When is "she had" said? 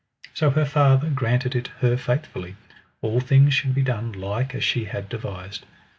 4.63-5.07